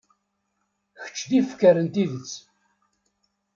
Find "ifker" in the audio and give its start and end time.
1.39-1.75